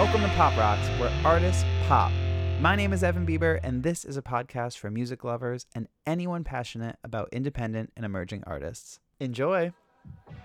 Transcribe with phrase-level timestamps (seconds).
[0.00, 2.10] Welcome to Pop Rocks, where artists pop.
[2.58, 6.42] My name is Evan Bieber, and this is a podcast for music lovers and anyone
[6.42, 8.98] passionate about independent and emerging artists.
[9.20, 9.74] Enjoy!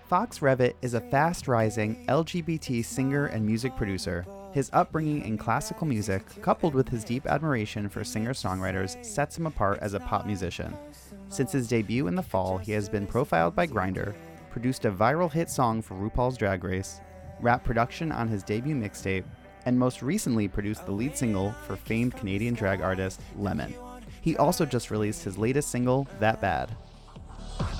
[0.08, 4.26] Fox Revett is a fast rising LGBT singer and music producer.
[4.52, 9.46] His upbringing in classical music, coupled with his deep admiration for singer songwriters, sets him
[9.46, 10.76] apart as a pop musician.
[11.30, 14.14] Since his debut in the fall, he has been profiled by Grindr,
[14.50, 17.00] produced a viral hit song for RuPaul's Drag Race,
[17.40, 19.24] rap production on his debut mixtape,
[19.66, 23.74] and most recently produced the lead single for famed Canadian drag artist Lemon.
[24.22, 26.74] He also just released his latest single, That Bad.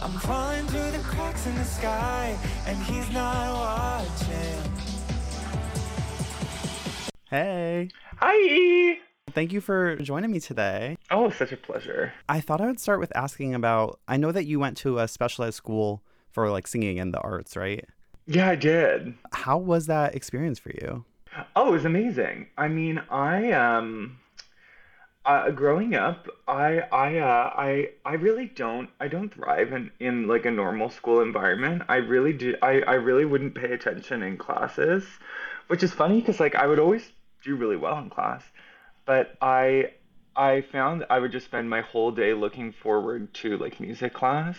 [0.02, 2.36] I'm falling through the cracks in the sky,
[2.66, 4.72] and he's not watching.
[7.30, 7.88] Hey!
[8.18, 8.98] Hi.
[9.32, 10.96] Thank you for joining me today.
[11.10, 12.12] Oh, such a pleasure.
[12.28, 15.08] I thought I would start with asking about I know that you went to a
[15.08, 17.84] specialized school for like singing and the arts, right?
[18.26, 19.14] Yeah, I did.
[19.32, 21.04] How was that experience for you?
[21.54, 22.48] Oh, it was amazing.
[22.56, 24.18] I mean, I um
[25.24, 30.28] uh, growing up, I I uh I I really don't I don't thrive in in
[30.28, 31.82] like a normal school environment.
[31.88, 35.04] I really do I I really wouldn't pay attention in classes,
[35.66, 38.44] which is funny because like I would always do really well in class,
[39.04, 39.90] but I
[40.36, 44.58] I found I would just spend my whole day looking forward to like music class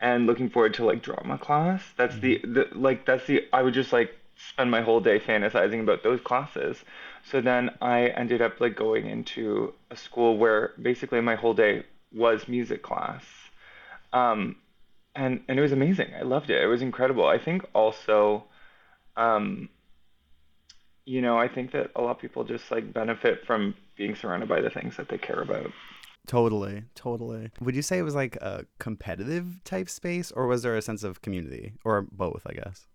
[0.00, 1.82] and looking forward to like drama class.
[1.96, 5.80] That's the, the like that's the I would just like spend my whole day fantasizing
[5.80, 6.84] about those classes.
[7.24, 11.84] So then I ended up like going into a school where basically my whole day
[12.12, 13.24] was music class.
[14.12, 14.56] Um
[15.14, 16.08] and and it was amazing.
[16.18, 16.62] I loved it.
[16.62, 17.26] It was incredible.
[17.26, 18.44] I think also
[19.16, 19.68] um
[21.06, 24.48] you know, I think that a lot of people just like benefit from being surrounded
[24.48, 25.70] by the things that they care about.
[26.26, 27.52] Totally, totally.
[27.60, 31.04] Would you say it was like a competitive type space or was there a sense
[31.04, 32.88] of community or both, I guess?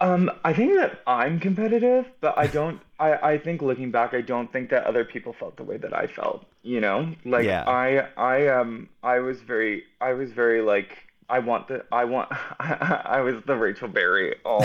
[0.00, 2.80] Um, I think that I'm competitive, but I don't.
[2.98, 5.94] I I think looking back, I don't think that other people felt the way that
[5.96, 6.44] I felt.
[6.62, 7.64] You know, like Yeah.
[7.66, 10.98] I I um I was very I was very like
[11.28, 12.28] I want the I want
[12.60, 14.34] I was the Rachel Berry.
[14.44, 14.60] Oh,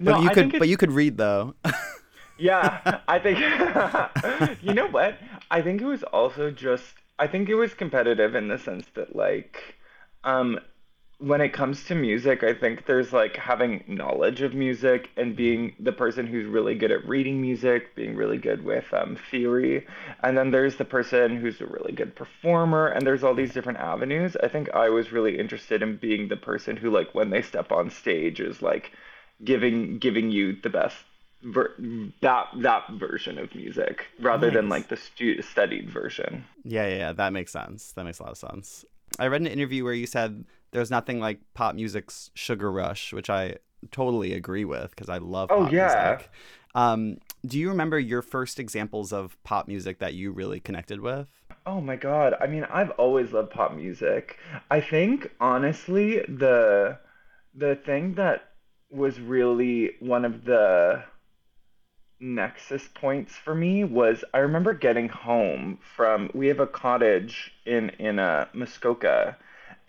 [0.00, 1.54] But you I could but you could read though.
[2.38, 3.38] yeah, I think
[4.62, 5.18] you know what?
[5.50, 9.14] I think it was also just I think it was competitive in the sense that
[9.16, 9.74] like
[10.24, 10.58] um
[11.20, 15.74] when it comes to music, I think there's like having knowledge of music and being
[15.78, 19.86] the person who's really good at reading music, being really good with um, theory,
[20.22, 23.78] and then there's the person who's a really good performer, and there's all these different
[23.78, 24.34] avenues.
[24.42, 27.70] I think I was really interested in being the person who, like, when they step
[27.70, 28.92] on stage, is like
[29.44, 30.96] giving giving you the best
[31.42, 31.74] ver-
[32.22, 36.46] that that version of music rather than like the stu- studied version.
[36.64, 37.92] yeah, yeah, yeah, that makes sense.
[37.92, 38.86] That makes a lot of sense.
[39.18, 43.30] I read an interview where you said there's nothing like pop music's sugar rush, which
[43.30, 43.56] I
[43.90, 46.18] totally agree with because I love Oh, pop yeah.
[46.18, 46.30] music.
[46.74, 51.28] Um, do you remember your first examples of pop music that you really connected with?
[51.64, 52.34] Oh my God.
[52.40, 54.38] I mean, I've always loved pop music.
[54.70, 56.98] I think honestly, the
[57.54, 58.52] the thing that
[58.90, 61.04] was really one of the
[62.20, 67.90] nexus points for me was I remember getting home from we have a cottage in
[67.98, 69.36] in uh, Muskoka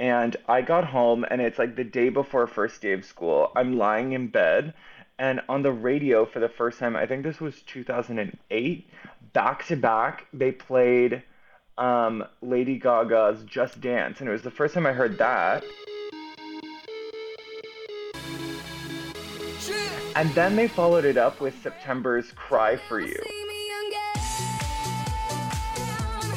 [0.02, 3.52] and I got home and it's like the day before first day of school.
[3.56, 4.74] I'm lying in bed
[5.20, 8.90] and on the radio for the first time, I think this was 2008,
[9.32, 11.22] back to back, they played
[11.78, 15.64] um, Lady Gaga's Just Dance and it was the first time I heard that.
[20.16, 23.22] And then they followed it up with September's Cry for You.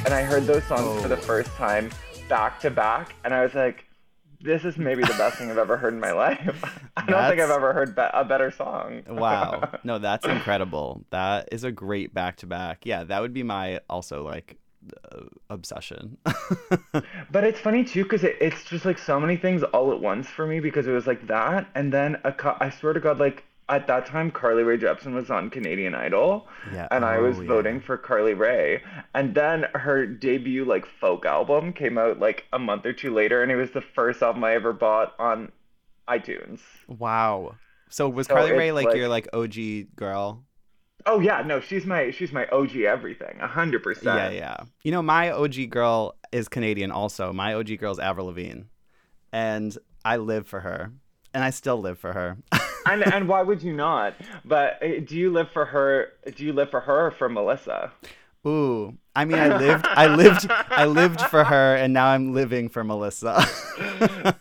[0.05, 1.89] And I heard those songs for the first time
[2.29, 3.85] back to back, and I was like,
[4.41, 6.65] this is maybe the best thing I've ever heard in my life.
[6.97, 9.03] I don't think I've ever heard be- a better song.
[9.09, 9.71] Wow.
[9.85, 11.05] No, that's incredible.
[11.11, 12.85] That is a great back to back.
[12.85, 14.59] Yeah, that would be my also like
[15.13, 16.19] uh, obsession.
[17.31, 20.29] But it's funny too, because it, it's just like so many things all at once
[20.29, 23.19] for me because it was like that, and then a co- I swear to God,
[23.19, 26.87] like at that time, Carly Rae Jepsen was on Canadian Idol, Yeah.
[26.91, 27.49] and I was Oh, yeah.
[27.49, 28.83] voting for Carly Rae,
[29.15, 33.43] and then her debut like folk album came out like a month or two later,
[33.43, 35.51] and it was the first album I ever bought on
[36.09, 36.61] iTunes.
[36.89, 37.55] wow.
[37.89, 40.45] So was So Carly Rae like, like- your like OG girl?
[41.07, 44.33] Oh yeah, no, she's my she's my OG everything, a hundred percent.
[44.33, 44.39] yeah.
[44.39, 44.57] Yeah.
[44.83, 47.33] You know, my OG girl is Canadian also.
[47.33, 48.63] My OG girl is Avril Lavigne.
[49.33, 50.93] And I live for her.
[51.35, 52.39] And I still live for her.
[52.87, 54.15] And and why would you not?
[54.45, 56.13] But uh, do you live for her?
[56.35, 57.93] Do you live for her or for Melissa?
[58.47, 58.97] Ooh.
[59.17, 62.85] I mean I lived I lived I lived for her and now I'm living for
[62.85, 63.47] Melissa.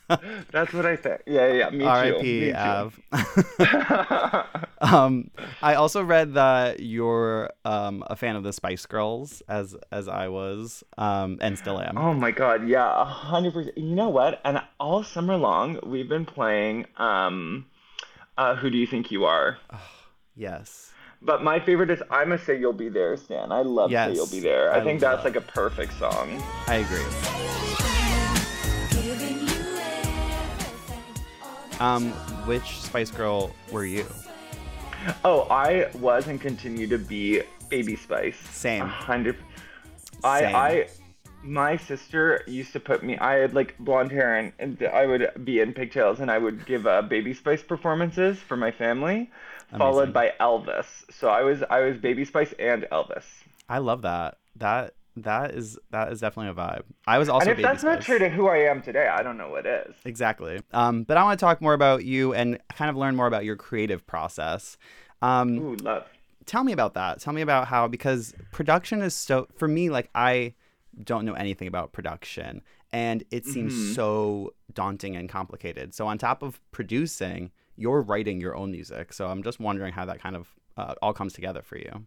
[0.52, 1.22] That's what I think.
[1.26, 1.86] Yeah, yeah, me too.
[1.86, 2.54] R.I.P.
[2.54, 3.00] Av.
[4.84, 5.32] Um,
[5.62, 10.28] I also read that you're um, a fan of the Spice Girls, as as I
[10.28, 11.98] was, um, and still am.
[11.98, 13.78] Oh my God, yeah, a hundred percent.
[13.78, 14.42] You know what?
[14.44, 17.66] And all summer long, we've been playing um,
[18.38, 19.58] uh, "Who Do You Think You Are."
[20.36, 20.92] Yes.
[21.22, 23.52] But my favorite is "I'ma Say You'll Be There," Stan.
[23.52, 25.36] I love "Say Yes, You'll Be There." I, I think that's that.
[25.36, 26.42] like a perfect song.
[26.68, 27.54] I agree.
[31.80, 32.12] Um,
[32.48, 34.06] which Spice Girl were you?
[35.24, 38.38] Oh, I was and continue to be Baby Spice.
[38.50, 38.84] Same.
[38.84, 39.38] A hundred.
[40.24, 40.56] I Same.
[40.56, 40.88] I
[41.44, 43.18] my sister used to put me.
[43.18, 46.66] I had like blonde hair and, and I would be in pigtails and I would
[46.66, 49.30] give uh, Baby Spice performances for my family,
[49.70, 49.78] Amazing.
[49.78, 50.86] followed by Elvis.
[51.12, 53.26] So I was I was Baby Spice and Elvis.
[53.70, 54.38] I love that.
[54.56, 56.84] That that is that is definitely a vibe.
[57.06, 59.38] I was also and if that's not true to who I am today, I don't
[59.38, 59.96] know what is.
[60.06, 60.62] Exactly.
[60.72, 63.46] Um, but I want to talk more about you and kind of learn more about
[63.46, 64.78] your creative process.
[65.22, 66.06] Um, Ooh, love.
[66.46, 67.20] tell me about that.
[67.20, 70.54] Tell me about how because production is so for me like I
[71.04, 72.62] don't know anything about production
[72.92, 73.96] and it seems Mhm.
[73.96, 75.94] so daunting and complicated.
[75.94, 79.14] So on top of producing, you're writing your own music.
[79.14, 82.06] So I'm just wondering how that kind of uh, all comes together for you.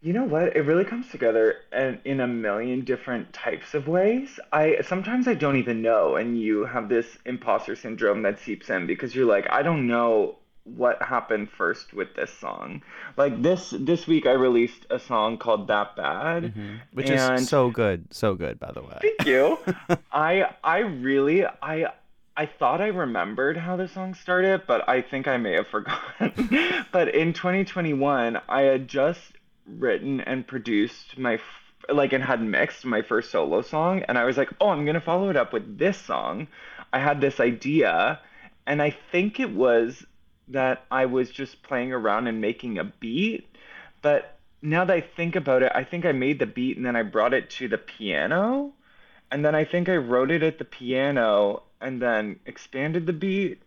[0.00, 0.54] You know what?
[0.56, 4.38] It really comes together in, in a million different types of ways.
[4.52, 8.86] I sometimes I don't even know, and you have this imposter syndrome that seeps in
[8.86, 10.38] because you're like, I don't know
[10.76, 12.82] what happened first with this song.
[13.16, 16.76] Like this this week, I released a song called "That Bad," mm-hmm.
[16.92, 18.98] Which and is so good, so good by the way.
[19.00, 19.58] Thank you.
[20.12, 21.92] I I really I
[22.36, 26.86] I thought I remembered how the song started, but I think I may have forgotten.
[26.92, 29.32] but in 2021, I had just
[29.66, 31.40] written and produced my f-
[31.88, 34.94] like and had mixed my first solo song and I was like, "Oh, I'm going
[34.94, 36.48] to follow it up with this song."
[36.92, 38.20] I had this idea
[38.68, 40.06] and I think it was
[40.48, 43.46] that I was just playing around and making a beat,
[44.02, 46.96] but now that I think about it, I think I made the beat and then
[46.96, 48.72] I brought it to the piano.
[49.30, 53.62] And then I think I wrote it at the piano and then expanded the beat.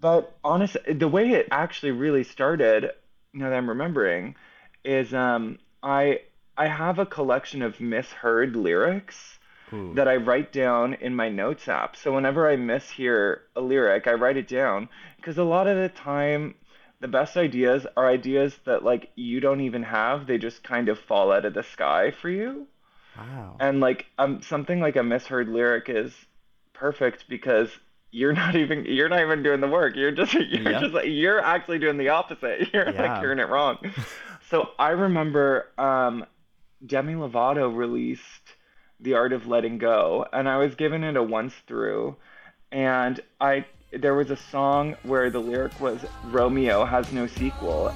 [0.00, 2.90] But honestly, the way it actually really started,
[3.32, 4.36] now that I'm remembering,
[4.84, 6.20] is um, I
[6.58, 9.38] I have a collection of misheard lyrics
[9.72, 9.96] Ooh.
[9.96, 11.96] that I write down in my notes app.
[11.96, 15.76] So whenever I miss mishear a lyric, I write it down because a lot of
[15.76, 16.54] the time
[17.00, 20.26] the best ideas are ideas that like you don't even have.
[20.26, 22.66] They just kind of fall out of the sky for you.
[23.16, 23.60] Wow.
[23.60, 26.14] And like um something like a misheard lyric is
[26.72, 27.70] perfect because
[28.10, 29.96] you're not even you're not even doing the work.
[29.96, 30.80] You're just you're Yep.
[30.80, 32.68] just like you're actually doing the opposite.
[32.74, 32.98] You're Yeah.
[32.98, 33.78] like hearing it wrong.
[34.50, 36.24] So I remember um
[36.84, 38.55] Demi Lovato released
[39.00, 42.16] The Art of Letting Go and I was given it a once through
[42.72, 47.94] and I there was a song where the lyric was Romeo has no sequel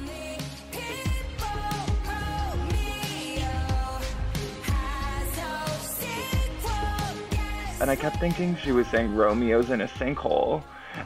[7.81, 10.63] and I kept thinking she was saying Romeo's in a sinkhole.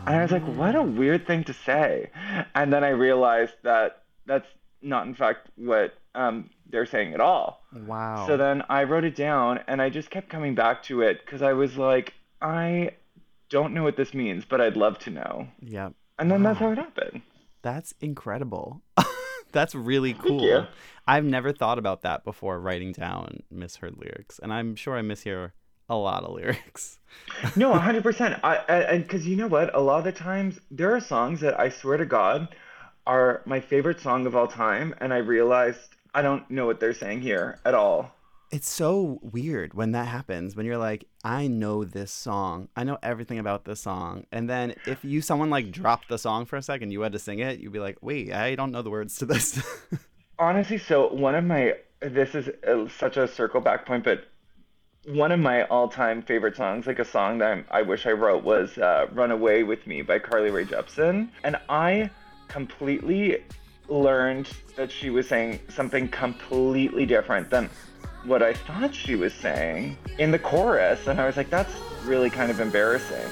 [0.06, 2.10] And I was like, what a weird thing to say.
[2.54, 4.48] And then I realized that that's
[4.84, 7.62] not, in fact, what um, they're saying at all.
[7.86, 8.26] Wow.
[8.26, 11.42] So then I wrote it down and I just kept coming back to it because
[11.42, 12.92] I was like, I
[13.48, 15.48] don't know what this means, but I'd love to know.
[15.60, 15.90] yeah.
[16.16, 17.22] And then that's how it happened.
[17.62, 18.82] That's incredible.
[19.52, 20.42] That's really cool.
[20.42, 20.66] you.
[21.08, 25.52] I've never thought about that before writing down misheard lyrics, and I'm sure I mishear
[25.88, 26.98] a lot of lyrics.
[27.56, 28.40] No, 100%.
[28.44, 29.74] I, I and because you know what?
[29.74, 32.54] A lot of the times there are songs that I swear to God
[33.06, 36.94] are my favorite song of all time, and I realized I don't know what they're
[36.94, 38.12] saying here at all.
[38.50, 42.68] It's so weird when that happens when you're like, I know this song.
[42.76, 44.26] I know everything about this song.
[44.30, 47.18] And then if you someone like dropped the song for a second, you had to
[47.18, 49.60] sing it, you'd be like, "Wait, I don't know the words to this."
[50.38, 52.48] Honestly, so one of my this is
[52.92, 54.24] such a circle back point, but
[55.06, 58.44] one of my all-time favorite songs, like a song that I'm, I wish I wrote,
[58.44, 62.10] was uh, "Run Away with Me" by Carly Rae Jepsen, and I
[62.54, 63.42] completely
[63.88, 67.68] learned that she was saying something completely different than
[68.22, 72.30] what I thought she was saying in the chorus, and I was like, that's really
[72.30, 73.28] kind of embarrassing.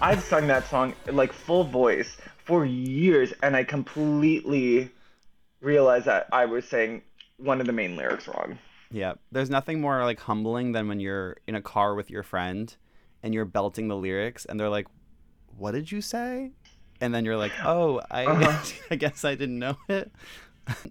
[0.00, 4.88] I've sung that song like full voice for years, and I completely
[5.60, 7.02] realized that I was saying
[7.38, 8.56] one of the main lyrics wrong.
[8.92, 9.14] Yeah.
[9.30, 12.74] There's nothing more like humbling than when you're in a car with your friend
[13.22, 14.86] and you're belting the lyrics and they're like,
[15.56, 16.52] "What did you say?"
[17.00, 18.72] And then you're like, "Oh, I Uh-huh.
[18.90, 20.12] I guess I didn't know it."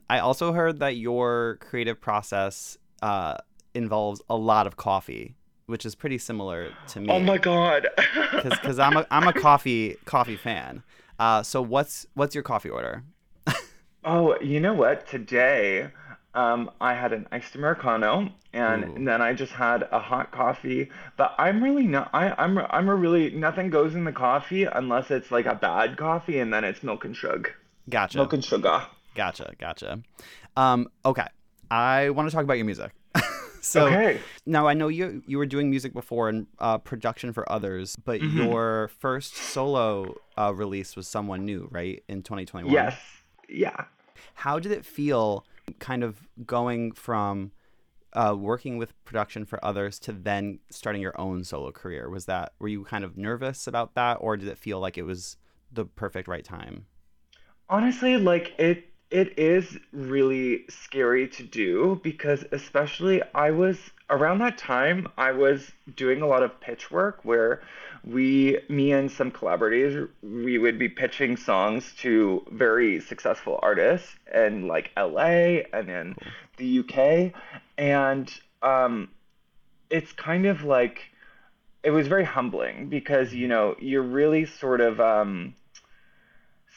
[0.10, 3.38] I also heard that your creative process uh
[3.74, 5.36] involves a lot of coffee,
[5.68, 7.08] which is pretty similar to me.
[7.10, 7.88] Oh my god.
[8.34, 10.84] Because I'm a I'm a coffee coffee fan.
[11.20, 13.04] Uh, so what's what's your coffee order?
[14.04, 15.06] Oh, you know what?
[15.08, 15.90] Today,
[16.34, 19.06] um, I had an iced Americano, and Ooh.
[19.06, 20.90] then I just had a hot coffee.
[21.18, 22.10] But I'm really not.
[22.14, 25.98] I, I'm I'm a really nothing goes in the coffee unless it's like a bad
[25.98, 27.54] coffee, and then it's milk and sugar.
[27.90, 28.18] Gotcha.
[28.18, 28.84] Milk and sugar.
[29.16, 29.54] Gotcha.
[29.60, 30.02] Gotcha.
[30.56, 31.28] Um, okay.
[31.70, 32.92] I want to talk about your music.
[33.62, 34.20] so Okay.
[34.46, 38.22] now I know you you were doing music before and uh, production for others, but
[38.22, 38.38] Mm-hmm.
[38.38, 42.04] your first solo uh, release was someone new, right?
[42.08, 42.72] In 2021.
[42.74, 42.98] Yes.
[43.50, 43.86] Yeah.
[44.36, 45.46] How did it feel,
[45.80, 47.52] kind of going from
[48.14, 52.10] uh, working with production for others to then starting your own solo career?
[52.10, 55.04] Was that were you kind of nervous about that, or did it feel like it
[55.04, 55.38] was
[55.72, 56.86] the perfect right time?
[57.70, 63.78] Honestly, like it it is really scary to do because especially I was
[64.10, 67.62] around that time I was doing a lot of pitch work where
[68.04, 74.68] we me and some collaborators we would be pitching songs to very successful artists in
[74.68, 76.16] like LA and in
[76.58, 77.32] the UK
[77.78, 79.08] and um
[79.90, 81.12] it's kind of like
[81.84, 85.54] it was very humbling because you know you're really sort of um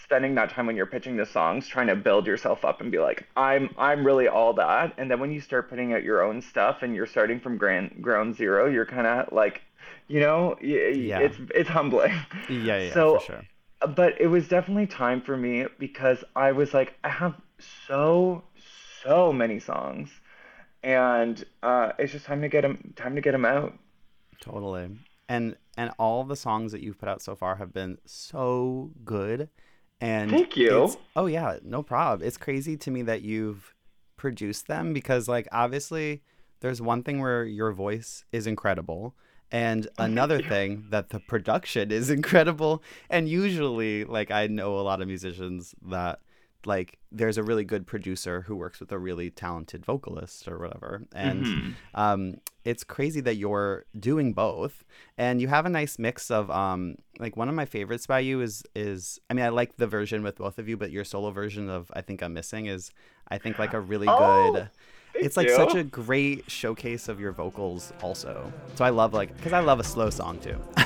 [0.05, 2.99] spending that time when you're pitching the songs trying to build yourself up and be
[2.99, 6.41] like i'm i'm really all that and then when you start putting out your own
[6.43, 9.63] stuff and you're starting from grand, ground zero you're kind of like
[10.09, 11.21] you know Yeah.
[11.21, 12.13] it's it's humbling
[12.49, 13.43] Yeah, yeah, So- for sure.
[13.97, 17.35] but it was definitely time for me because I was like, I have
[17.87, 18.45] so
[19.03, 20.09] so many songs,
[20.83, 23.75] and uh, it's just time to get them time to get them out.
[24.41, 24.91] Totally.
[25.29, 29.49] And and all the songs that you've put out so far have been so good.
[30.05, 30.95] And Thank you.
[31.17, 32.27] Oh yeah, no problem.
[32.27, 33.75] It's crazy to me that you've
[34.19, 36.23] produced them because like obviously
[36.61, 39.15] there's one thing where your voice is incredible
[39.51, 45.01] and another thing that the production is incredible and usually like I know a lot
[45.01, 46.21] of musicians that
[46.67, 51.03] like there's a really good producer who works with a really talented vocalist or whatever
[51.15, 51.71] and Mm-hmm.
[52.01, 54.85] um, it's crazy that you're doing both
[55.19, 58.41] and you have a nice mix of um, like one of my favorites by you
[58.41, 61.31] is is i mean i like the version with both of you but your solo
[61.31, 62.91] version of i think i'm missing is
[63.29, 64.69] i think like a really Oh, good
[65.15, 65.55] it's like you.
[65.55, 69.79] such a great showcase of your vocals also so i love like because i love
[69.79, 70.57] a slow song too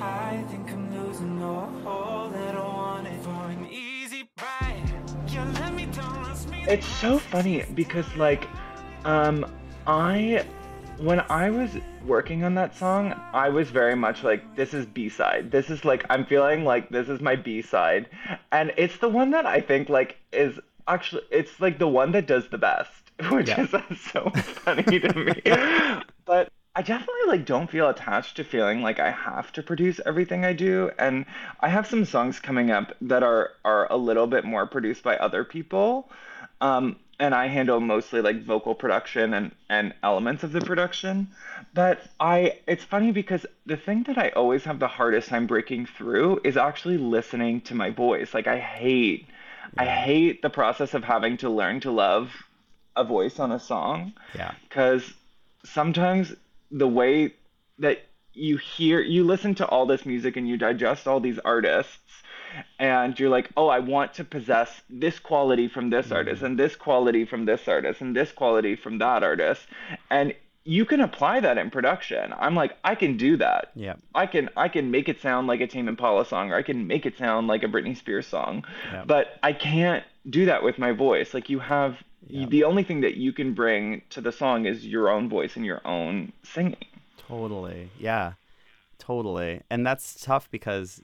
[0.00, 0.70] I think
[6.68, 8.48] It's so funny because like,
[9.04, 9.44] um,
[9.86, 10.44] I
[10.98, 11.70] when I was
[12.06, 15.50] working on that song, I was very much like, this is B side.
[15.50, 18.08] This is like I'm feeling like this is my B side,
[18.52, 20.58] and it's the one that I think like is
[20.88, 22.92] actually it's like the one that does the best,
[23.30, 23.62] which Yeah.
[23.62, 23.70] is
[24.12, 24.30] so
[24.64, 25.42] funny to me.
[26.24, 30.44] But I definitely like don't feel attached to feeling like I have to produce everything
[30.44, 31.26] I do, and
[31.60, 35.16] I have some songs coming up that are are a little bit more produced by
[35.16, 36.10] other people.
[36.60, 41.28] Um, and I handle mostly like vocal production and, and elements of the production.
[41.72, 45.86] But I, it's funny because the thing that I always have the hardest time breaking
[45.86, 48.34] through is actually listening to my voice.
[48.34, 49.28] Like I hate,
[49.76, 52.32] I hate the process of having to learn to love
[52.96, 55.14] a voice on a song yeah because
[55.64, 56.34] sometimes
[56.72, 57.34] the way
[57.78, 57.98] that
[58.34, 62.22] you hear you listen to all this music and you digest all these artists
[62.78, 66.16] and you're like oh i want to possess this quality from this mm-hmm.
[66.16, 69.66] artist and this quality from this artist and this quality from that artist.
[70.10, 72.32] And you can apply that in production.
[72.38, 73.72] I'm like i can do that.
[73.74, 73.94] Yeah.
[74.14, 76.86] I can I can make it sound like a Tame Impala song, or I can
[76.86, 79.04] make it sound like a Britney Spears song, Yeah.
[79.06, 81.34] but I can't do that with my voice.
[81.34, 82.46] Like you have Yeah.
[82.46, 85.64] the only thing that you can bring to the song is your own voice and
[85.66, 86.76] your own singing.
[87.28, 87.90] Totally.
[87.98, 88.32] Yeah.
[88.98, 89.62] Totally.
[89.70, 91.02] And that's tough because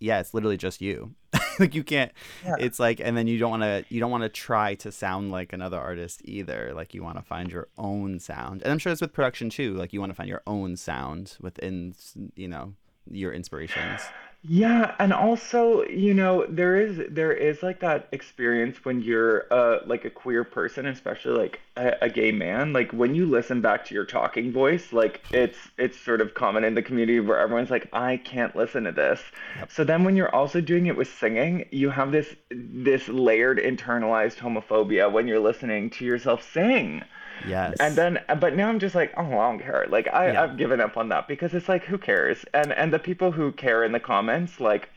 [0.00, 1.14] yeah, it's literally just you.
[1.60, 2.10] like you can't
[2.44, 2.54] Yeah.
[2.58, 5.30] it's like and then you don't want to you don't want to try to sound
[5.30, 6.72] like another artist either.
[6.74, 8.62] Like you want to find your own sound.
[8.62, 9.74] And I'm sure it's with production too.
[9.74, 11.94] Like you want to find your own sound within,
[12.34, 12.74] you know,
[13.10, 14.00] your inspirations.
[14.42, 19.80] Yeah, and also, you know, there is there is like that experience when you're uh
[19.84, 23.84] like a queer person, especially like a, a gay man, like when you listen back
[23.86, 27.70] to your talking voice, like it's it's sort of common in the community where everyone's
[27.70, 29.20] like, I can't listen to this.
[29.68, 34.36] So then when you're also doing it with singing, you have this this layered internalized
[34.38, 37.04] homophobia when you're listening to yourself sing.
[37.46, 37.76] Yes.
[37.80, 39.86] And then, but now I'm just like, oh, I don't care.
[39.88, 40.42] Like, I, Yeah.
[40.44, 42.44] I've given up on that because it's like, who cares?
[42.54, 44.88] And and the people who care in the comments, like,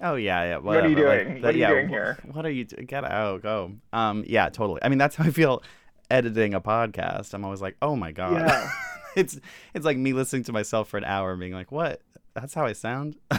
[0.00, 0.56] Oh yeah, yeah.
[0.58, 1.34] What are you whatever, like, doing?
[1.34, 2.18] the- What are you yeah, doing here?
[2.32, 2.64] What are you?
[2.64, 3.72] do- Get out, go.
[3.92, 4.80] Um, yeah, totally.
[4.82, 5.62] I mean, that's how I feel
[6.10, 8.34] editing a podcast, I'm always like, oh my god.
[8.34, 8.70] Yeah.
[9.16, 9.38] it's
[9.74, 12.00] it's like me listening to myself for an hour and being like, what?
[12.34, 13.16] That's how I sound.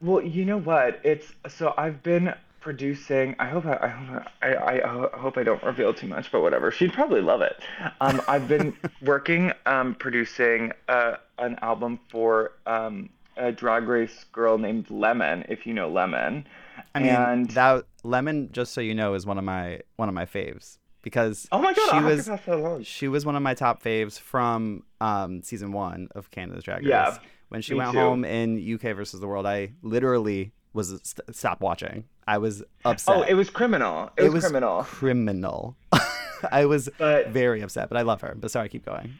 [0.00, 1.00] Well, you know what?
[1.02, 2.34] It's so I've been
[2.64, 3.36] producing.
[3.38, 6.40] I hope I, I hope I, I, I hope I don't reveal too much, but
[6.40, 6.70] whatever.
[6.70, 7.60] She'd probably love it.
[8.00, 14.56] Um, I've been working um, producing uh, an album for um, a drag race girl
[14.56, 16.46] named Lemon, if you know Lemon.
[16.94, 20.14] I mean, and that lemon, just so you know, is one of my one of
[20.14, 22.84] my faves because oh my god, she I'll was pass that along.
[22.84, 26.88] she was one of my top faves from um, season one of Canada's Drag Race.
[26.88, 27.18] Yeah,
[27.50, 27.98] when she went too.
[27.98, 32.04] home in UK versus the World, I literally was st- stopped watching.
[32.26, 33.16] I was upset.
[33.16, 34.10] Oh, it was criminal.
[34.16, 34.82] It, was, criminal.
[34.82, 35.76] criminal.
[36.52, 38.34] I was But- very upset, but I love her.
[38.38, 39.14] But sorry, keep going.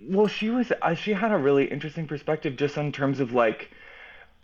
[0.00, 3.70] Well, she was uh, she had a really interesting perspective just in terms of like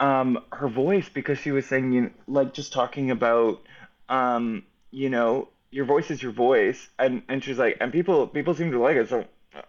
[0.00, 3.60] um her voice because she was saying you know, like just talking about
[4.08, 8.54] um you know your voice is your voice and and she's like and people people
[8.54, 9.60] seem to like it so uh,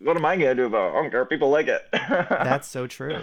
[0.00, 0.98] what am I gonna do about it?
[0.98, 1.82] I don't care people like it.
[1.92, 3.20] That's so true.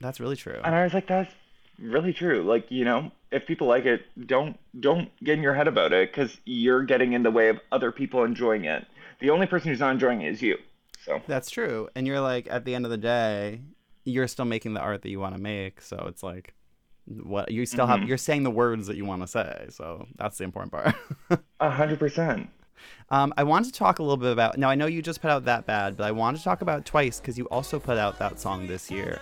[0.00, 0.60] That's really true.
[0.64, 1.32] and I was like that's
[1.78, 5.68] really true like you know if people like it don't don't get in your head
[5.68, 8.86] about it because you're getting in the way of other people enjoying it.
[9.20, 10.56] The only person who's not enjoying it is you.
[11.04, 11.20] So.
[11.26, 11.88] That's true.
[11.96, 13.60] And you're like, at the end of the day,
[14.04, 15.80] you're still making the art that you want to make.
[15.80, 16.54] So it's like,
[17.06, 18.00] what you still Mm-hmm.
[18.00, 19.66] have, you're saying the words that you want to say.
[19.70, 20.94] So that's the important part.
[21.60, 22.48] A hundred percent.
[23.10, 25.30] um, I want to talk a little bit about, now I know you just put
[25.30, 28.18] out That Bad, but I want to talk about Twice because you also put out
[28.18, 29.18] that song this year.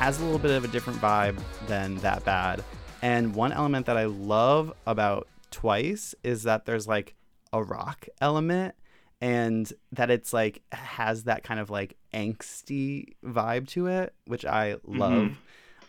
[0.00, 2.64] Has a little bit of a different vibe than that bad.
[3.02, 7.14] And one element that i love about twice is that there's like
[7.52, 8.74] a rock element
[9.20, 14.76] and that it's like has that kind of like angsty vibe to it which i
[14.86, 15.36] love.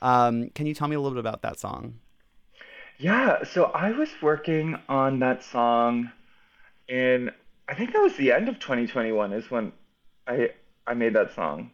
[0.01, 1.99] Um, can you tell me a little bit about that song?
[2.97, 6.11] Yeah, so I was working on that song
[6.89, 7.31] in
[7.69, 9.71] I think that was the end of 2021 is when
[10.27, 10.49] I
[10.85, 11.71] I made that song,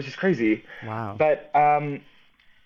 [0.00, 0.64] which is crazy.
[0.82, 2.00] wow But um,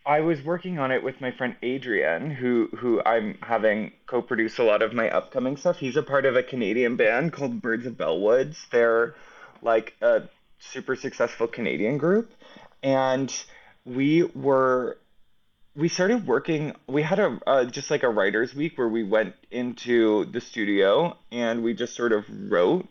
[0.07, 4.63] I was working on it with my friend Adrian, who who I'm having co-produce a
[4.63, 5.79] lot of my upcoming stuff.
[5.79, 8.71] He's a part of a Canadian band called Birds of Bellwoods.
[8.71, 9.17] They're
[9.63, 10.29] like a
[10.61, 12.31] super successful Canadian group,
[12.85, 13.35] and
[13.85, 14.99] we were
[15.77, 19.35] we started working we had a uh, just like a writers week where we went
[19.51, 22.89] into the studio and we just sort of wrote.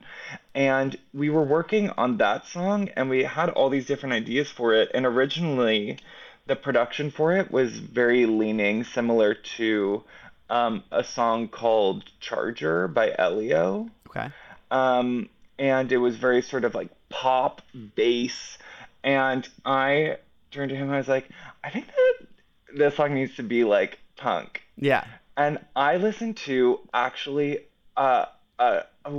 [0.54, 4.74] And we were working on that song and we had all these different ideas for
[4.74, 4.92] it.
[4.94, 6.00] And originally
[6.46, 10.04] the production for it was very leaning similar to
[10.50, 13.90] um, a song called charger by elio.
[14.08, 14.30] Okay.
[14.72, 17.62] Um, and it was very sort of like pop
[17.96, 18.58] bass.
[19.06, 20.18] And I
[20.52, 21.30] turned to him and I was like,
[21.64, 22.28] I think that
[22.76, 24.62] this song needs to be like punk.
[24.78, 25.06] yeah
[25.38, 27.60] And I listened to actually
[27.98, 28.26] uh,
[28.60, 29.12] a, a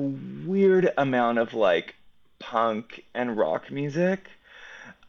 [0.47, 1.95] weird amount of like
[2.39, 4.29] punk and rock music.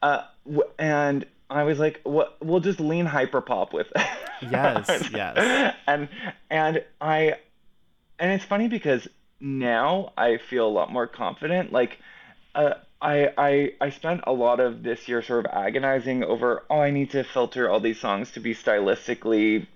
[0.01, 4.07] Uh, w- and I was like, what, we'll just lean hyperpop with it.
[4.41, 5.75] Yes, yes.
[5.87, 6.09] And
[6.49, 7.35] and I
[8.19, 9.07] and it's funny because
[9.39, 11.71] now I feel a lot more confident.
[11.71, 11.99] Like,
[12.55, 16.79] uh, I I I spent a lot of this year sort of agonizing over, oh,
[16.79, 19.67] I need to filter all these songs to be stylistically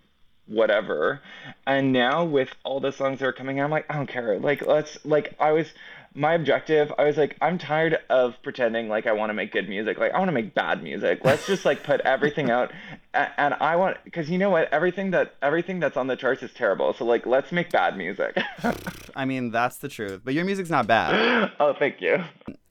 [0.47, 1.21] whatever.
[1.67, 4.39] And now with all the songs that are coming out, I'm like, I don't care.
[4.39, 5.67] Like, let's like I was
[6.15, 9.69] my objective, I was like, I'm tired of pretending like I want to make good
[9.69, 9.99] music.
[9.99, 11.19] Like, I want to make bad music.
[11.23, 12.71] Let's just like put everything out,
[13.13, 16.41] A- and I want because you know what, everything that everything that's on the charts
[16.41, 16.93] is terrible.
[16.93, 18.37] So like, let's make bad music.
[19.15, 22.23] i mean that's the truth but your music's not bad oh, thank you.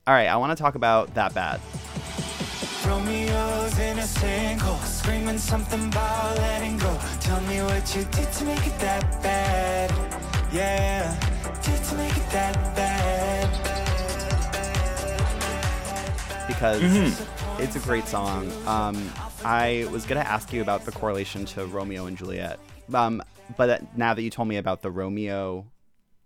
[0.09, 1.61] All right i want to talk about that bad
[2.87, 6.99] Romeo's in a single, screaming something about letting go.
[7.21, 9.91] Tell me what you did to make it that bad.
[10.51, 11.15] Yeah,
[11.63, 13.79] did to make it that bad.
[16.49, 17.21] because
[17.61, 18.51] it's a great song.
[18.67, 19.13] Um,
[19.45, 22.59] I was gonna ask you about the correlation to Romeo and Juliet,
[22.93, 23.23] um,
[23.57, 25.67] but now that you told me about the Romeo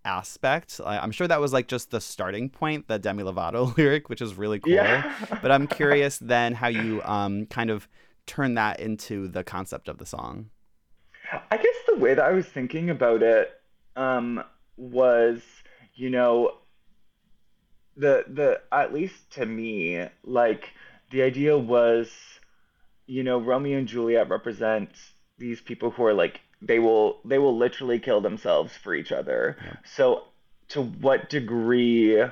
[0.05, 4.09] aspect, I, I'm sure that was like just the starting point, the Demi Lovato lyric,
[4.09, 4.73] which is really cool.
[4.73, 5.15] Yeah.
[5.41, 7.89] but I'm curious then how you um, kind of
[8.27, 10.51] turn that into the concept of the song.
[11.51, 13.51] I guess the way that I was thinking about it
[13.97, 14.43] um,
[14.77, 15.43] was,
[15.95, 16.59] you know,
[17.97, 20.71] the the at least to me, like
[21.11, 22.11] the idea was,
[23.07, 24.91] you know, Romeo and Juliet represent
[25.39, 29.57] these people who are like they will they will literally kill themselves for each other.
[29.85, 30.25] So
[30.69, 32.25] to what degree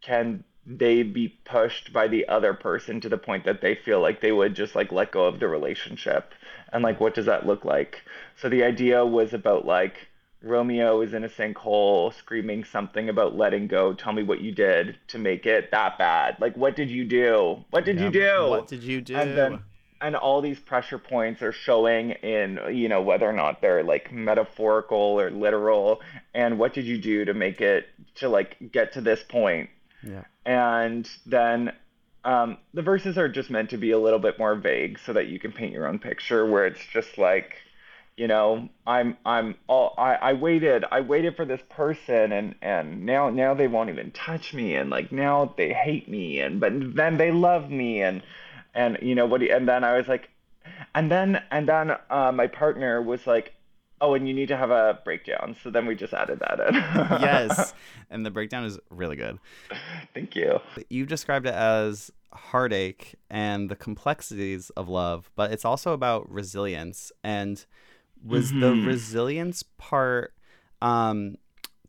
[0.00, 4.20] can they be pushed by the other person to the point that they feel like
[4.20, 6.32] they would just like let go of the relationship?
[6.72, 8.02] And like what does that look like?
[8.36, 10.08] So the idea was about like
[10.42, 13.94] romeo is in a sinkhole screaming something about letting go.
[13.94, 16.36] Tell me what you did to make it that bad.
[16.40, 17.64] Like what did you do?
[17.70, 18.46] What did you do?
[18.48, 19.16] What did you do?
[19.16, 19.60] and then
[20.00, 24.12] and all these pressure points are showing in you know whether or not they're like
[24.12, 26.00] metaphorical or literal
[26.34, 29.70] and what did you do to make it to like get to this point
[30.02, 30.24] yeah.
[30.44, 31.72] and then
[32.24, 35.28] um, the verses are just meant to be a little bit more vague so that
[35.28, 37.54] you can paint your own picture where it's just like
[38.16, 43.04] you know i'm i'm all i i waited i waited for this person and and
[43.04, 46.72] now now they won't even touch me and like now they hate me and but
[46.94, 48.22] then they love me and
[48.76, 50.28] and you know what do you- and then i was like
[50.94, 53.54] and then and then uh, my partner was like
[54.00, 56.74] oh and you need to have a breakdown so then we just added that in
[57.20, 57.74] yes.
[58.10, 59.38] And the breakdown is really good.
[60.14, 60.60] thank you
[60.90, 67.10] You described it as heartache and the complexities of love, but it's also about resilience.
[67.24, 67.64] And
[68.22, 68.86] was the Mhm.
[68.86, 70.34] resilience part
[70.82, 71.36] um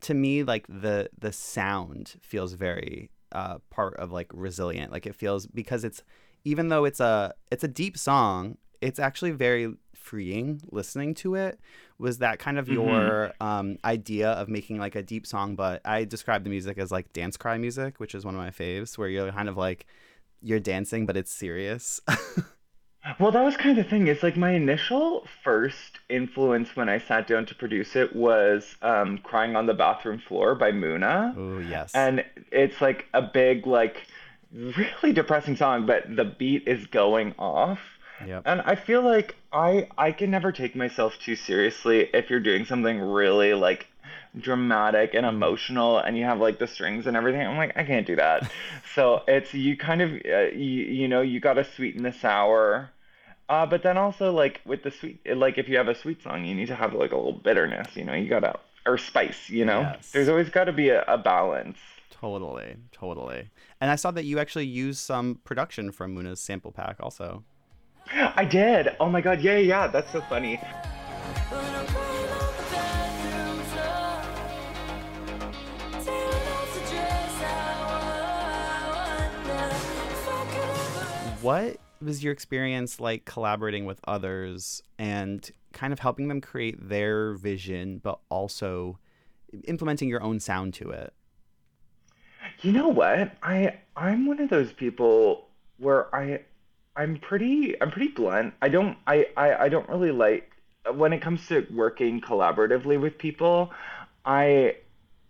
[0.02, 4.92] to me like the the sound feels very uh part of like resilient.
[4.94, 6.04] Like it feels because it's
[6.48, 11.60] even though it's a it's a deep song, it's actually very freeing listening to it.
[12.00, 12.74] Was that kind of Mhm.
[12.74, 15.56] your um, idea of making like a deep song?
[15.56, 18.52] But I describe the music as like dance cry music, which is one of my
[18.52, 19.86] faves, where you're kind of like
[20.42, 22.00] you're dancing, but it's serious.
[23.22, 24.08] Well, that was kind of the thing.
[24.08, 29.20] It's like my initial first influence when I sat down to produce it was um,
[29.20, 34.08] "Crying on the Bathroom Floor" by Muna, oh yes, and it's like a big, like,
[34.54, 37.80] really depressing song, but the beat is going off.
[38.26, 38.44] yep.
[38.46, 42.66] And I feel like I I can never take myself too seriously if you're doing
[42.66, 43.88] something really like
[44.40, 47.42] dramatic and emotional and you have like the strings and everything.
[47.42, 48.50] I'm like I can't do that.
[48.96, 52.92] so it's you kind of uh, you, you know you got to sweeten the sour.
[53.50, 56.44] Uh, but then also like with the sweet like if you have a sweet song
[56.44, 59.50] you need to have like a little bitterness, you know, you got to or spice,
[59.50, 59.82] you know.
[59.82, 60.12] Yes.
[60.12, 61.78] There's always got to be a, a balance.
[62.10, 63.50] Totally, totally.
[63.82, 67.44] And I saw that you actually used some production from Muna's sample pack also.
[68.12, 68.96] I did.
[69.00, 69.42] Oh my god.
[69.42, 69.88] Yeah, yeah.
[69.88, 70.56] That's so funny.
[70.56, 74.24] When I'm crying on the bathroom floor,
[76.04, 79.76] tearing off the dress I wonder
[80.12, 80.70] if I could
[81.28, 81.42] ever.
[81.42, 87.34] What was your experience like collaborating with others and kind of helping them create their
[87.34, 88.98] vision, but also
[89.66, 91.14] implementing your own sound to it?
[92.62, 93.34] You know what?
[93.44, 96.42] I I'm one of those people where I
[96.96, 98.54] I'm pretty I'm pretty blunt.
[98.62, 100.52] I don't I I, I don't really like
[100.94, 103.72] when it comes to working collaboratively with people,
[104.26, 104.78] I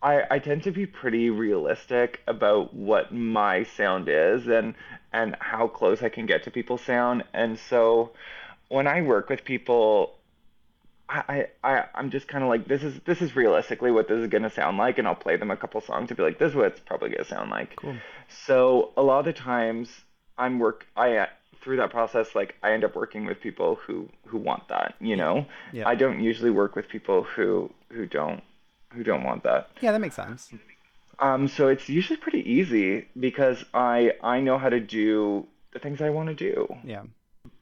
[0.02, 4.76] I I tend to be pretty realistic about what my sound is and
[5.13, 7.24] and how close I can get to people's sound.
[7.34, 8.12] And so
[8.70, 10.16] when I work with people,
[11.10, 14.28] I, I I'm just kind of like this is this is realistically what this is
[14.28, 16.56] gonna sound like, and I'll play them a couple songs to be like this is
[16.56, 17.76] what it's probably gonna sound like.
[17.78, 17.96] Cool.
[18.46, 19.89] So a lot of the times
[20.38, 21.26] I'm work I uh,
[21.62, 25.15] through that process like I end up working with people who who want that, you
[25.15, 25.46] know.
[25.72, 25.88] Yeah.
[25.88, 28.43] I don't usually work with people who who don't
[28.91, 29.70] who don't want that.
[29.82, 30.52] Yeah, that makes sense.
[31.20, 36.02] Um, so it's usually pretty easy because I I know how to do the things
[36.02, 37.04] I want to do Yeah.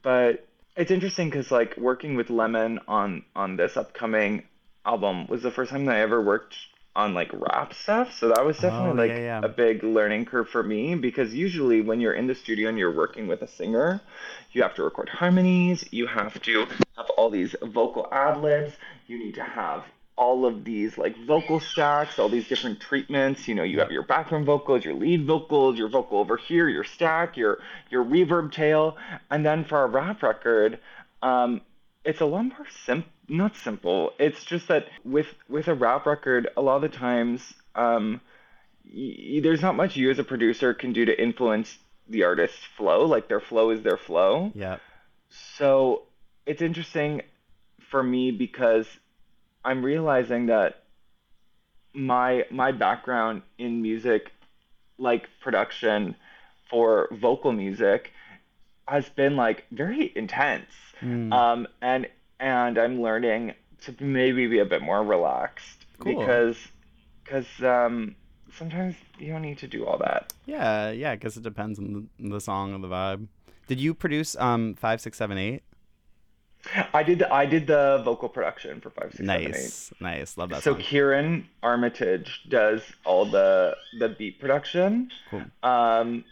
[0.02, 0.45] but
[0.76, 4.44] it's interesting because like working with Lemon on on this upcoming
[4.84, 6.56] album was the first time that I ever worked
[6.94, 8.12] on like rap stuff.
[8.18, 9.40] So that was oh, definitely Oh, like yeah, yeah.
[9.42, 12.94] a big learning curve for me because usually when you're in the studio and you're
[12.94, 14.00] working with a singer,
[14.52, 18.72] you have to record harmonies, you have to have all these vocal ad libs,
[19.06, 19.84] you need to have
[20.16, 23.46] all of these like vocal stacks, all these different treatments.
[23.46, 26.84] You know, you have your background vocals, your lead vocals, your vocal over here, your
[26.84, 27.58] stack, your
[27.90, 28.96] your reverb tail,
[29.30, 30.78] and then for a rap record,
[31.22, 31.60] um,
[32.04, 34.12] it's a lot more sim not simple.
[34.18, 38.20] It's just that with with a rap record, a lot of the times, um,
[38.84, 41.76] y- there's not much you as a producer can do to influence
[42.08, 43.04] the artist's flow.
[43.04, 44.52] Like their flow is their flow.
[44.54, 44.78] Yeah.
[45.58, 46.04] So
[46.46, 47.22] it's interesting
[47.90, 48.86] for me because
[49.66, 50.84] I'm realizing that
[51.92, 54.30] my my background in music,
[54.96, 56.14] like production
[56.70, 58.12] for vocal music,
[58.86, 60.70] has been like very intense.
[61.02, 61.32] Mm.
[61.32, 62.06] Um, and
[62.38, 66.18] and I'm learning to maybe be a bit more relaxed Cool.
[66.20, 66.56] because
[67.24, 68.14] because um,
[68.56, 70.32] sometimes you don't need to do all that.
[70.46, 73.26] Yeah, yeah, I guess it depends on the, the song or the vibe.
[73.66, 75.62] Did you produce um five, six, seven, eight?
[76.92, 79.50] I did I did the vocal production for five six seven eight.
[79.50, 80.36] Nice, nice.
[80.36, 80.82] Love that So song.
[80.82, 85.42] Kieran Armitage does all the the beat production, Cool.
[85.62, 86.24] um,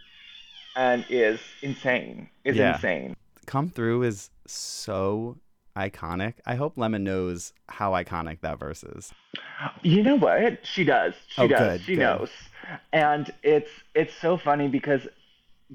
[0.77, 2.29] and is insane.
[2.44, 2.75] Is Yeah.
[2.75, 3.16] insane.
[3.47, 5.37] Come Through is so
[5.77, 6.35] iconic.
[6.47, 9.12] I hope Lemon knows how iconic that verse is.
[9.83, 10.64] You know what?
[10.66, 11.14] She does.
[11.29, 11.73] She Oh, does.
[11.79, 12.01] good, she good.
[12.03, 12.31] knows.
[12.92, 15.07] And it's it's so funny because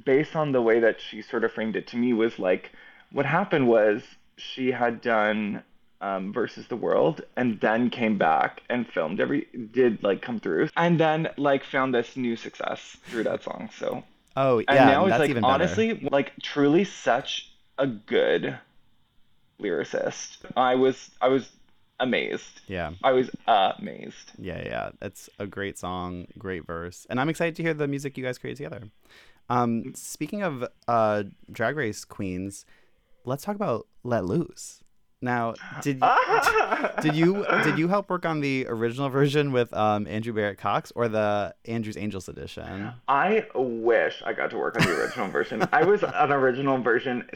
[0.05, 2.71] based on the way that she sort of framed it to me was like
[3.11, 4.03] what happened was
[4.39, 5.61] she had done
[6.01, 10.69] um, versus the world and then came back and filmed every did like come through
[10.77, 14.03] and then like found this new success through that song so
[14.37, 15.45] Oh, and yeah, now it's that's like better.
[15.45, 18.57] honestly like truly such a good
[19.61, 21.49] lyricist i was i was
[21.99, 24.89] amazed Yeah, i was amazed yeah, yeah.
[25.01, 28.37] It's a great song, great verse, and I'm excited to hear the music you guys
[28.37, 28.83] create together.
[29.49, 32.63] Um, speaking of uh, Drag Race queens,
[33.25, 34.83] let's talk about Let Loose.
[35.21, 36.01] Now, did
[37.01, 40.93] did you did you help work on the original version with um, Andrew Barrett Cox
[40.95, 42.93] or the Andrew's Angels edition?
[43.07, 45.67] I wish I got to work on the original version.
[45.73, 47.29] I was an original version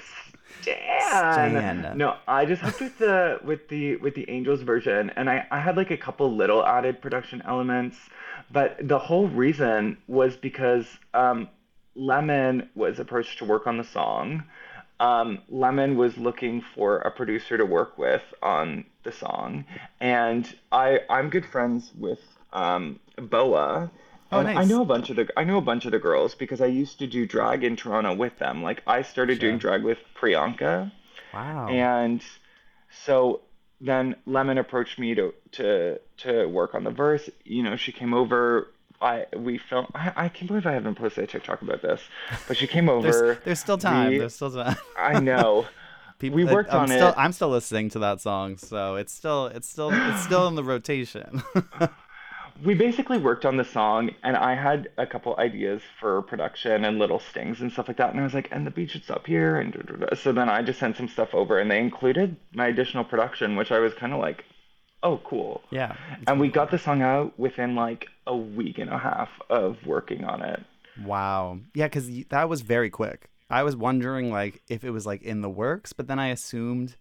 [0.61, 1.51] stan.
[1.51, 1.97] Stan.
[1.97, 5.59] No, I just helped with the with the with the Angels version, and I I
[5.59, 7.97] had like a couple little added production elements,
[8.49, 11.49] but the whole reason was because um,
[11.95, 14.43] Lemon was approached to work on the song.
[15.03, 19.65] Um, Lemon was looking for a producer to work with on the song,
[19.99, 22.19] and I I'm good friends with
[22.53, 23.91] um, Boa.
[24.31, 26.35] Oh, and I know a bunch of the I know a bunch of the girls
[26.35, 28.63] because I used to do drag in Toronto with them.
[28.63, 30.91] Like I started doing drag with Priyanka,
[31.33, 31.67] Wow.
[31.67, 32.23] and
[33.05, 33.41] so
[33.81, 37.29] then Lemon approached me to to to work on the verse.
[37.43, 38.71] You know, she came over.
[39.03, 39.89] I we filmed.
[39.93, 42.01] I, I can't believe I haven't posted a TikTok about this,
[42.47, 43.11] but she came over.
[43.11, 44.11] there's, there's still time.
[44.11, 44.75] we- there's still time.
[44.97, 45.67] I know.
[46.19, 47.15] People, We uh, worked I'm on still, it.
[47.17, 50.63] I'm still listening to that song, so it's still it's still it's still in the
[50.63, 51.43] rotation.
[52.63, 56.99] we basically worked on the song and I had a couple ideas for production and
[56.99, 59.25] little stings and stuff like that and I was like and the beach is up
[59.25, 60.15] here and da, da, da.
[60.15, 63.71] so then I just sent some stuff over and they included my additional production which
[63.71, 64.45] I was kind of like
[65.03, 65.95] oh cool yeah.
[66.27, 70.23] and we got the song out within like a week and a half of working
[70.23, 70.63] on it
[71.03, 71.57] Wow.
[71.73, 73.27] Yeah, because that was very quick.
[73.49, 76.97] I was wondering like if it was like in the works, but then I assumed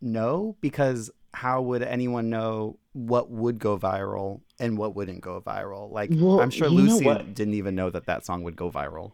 [0.00, 5.90] no because how would anyone know what would go viral and what wouldn't go viral?
[5.92, 9.12] Like Well, I'm sure Lucy didn't even know that that song would go viral.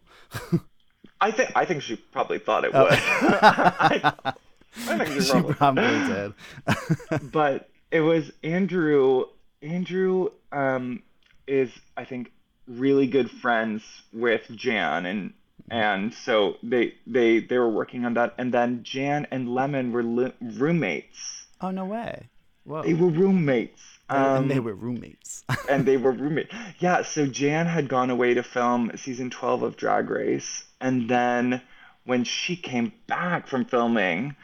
[1.21, 2.85] I think I think she probably thought it Oh.
[2.85, 4.13] would I,
[4.87, 5.83] I think she she probably probably
[7.21, 7.31] did.
[7.31, 9.25] but it was Andrew.
[9.61, 11.01] Andrew um,
[11.47, 12.31] is, I think,
[12.67, 15.33] really good friends with Jan, and
[15.71, 18.33] and so they they they were working on that.
[18.37, 21.45] And then Jan and Lemon were li- roommates.
[21.61, 22.27] oh no way.
[22.65, 22.83] Whoa.
[22.83, 23.81] They were roommates.
[24.09, 25.43] and they Um, were roommates.
[25.69, 26.53] and they were roommates.
[26.79, 31.61] Yeah, so Jan had gone away to film season 12 of Drag Race, and then
[32.05, 34.35] when she came back from filming,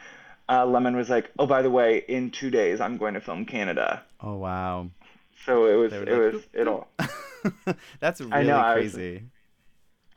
[0.49, 3.45] uh, Lemon was like, "Oh, by the way, in two days I'm going to film
[3.45, 4.89] Canada." oh wow.
[5.45, 6.89] So it was it like, was it all.
[7.99, 9.23] That's really I know, I was- crazy.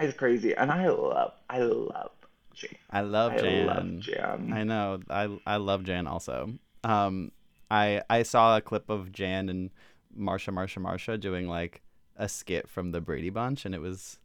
[0.00, 2.10] It's crazy, and I love I love
[2.54, 2.70] Jan.
[2.90, 3.66] I love I Jan.
[3.66, 4.52] love Jan.
[4.52, 5.00] I know.
[5.08, 6.54] I I love Jan also.
[6.82, 7.30] Um,
[7.70, 9.70] I I saw a clip of Jan and
[10.18, 11.82] Marsha, Marsha, Marsha doing like
[12.16, 14.18] a skit from the Brady Bunch, and it was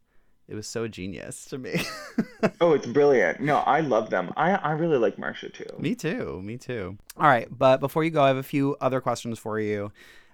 [0.48, 1.80] it was so genius to me.
[2.60, 3.40] Oh, it's brilliant.
[3.40, 4.32] No, I love them.
[4.36, 5.66] I I really like Marsha too.
[5.78, 6.40] me too.
[6.42, 6.96] Me too.
[7.16, 9.90] All right, but before you go, I have a few other questions for you.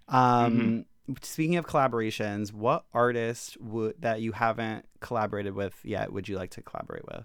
[0.08, 0.84] Um,
[1.22, 6.50] Speaking of collaborations, what artist would that you haven't collaborated with yet would you like
[6.52, 7.24] to collaborate with?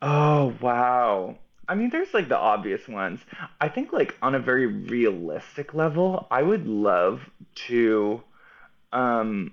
[0.00, 1.36] Oh, wow.
[1.68, 3.20] I mean, there's like the obvious ones.
[3.60, 7.28] I think like on a very realistic level, I would love
[7.66, 8.22] to
[8.92, 9.52] um